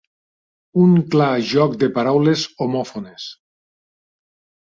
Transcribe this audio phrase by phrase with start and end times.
[0.83, 3.27] Un clar joc de paraules homòfones.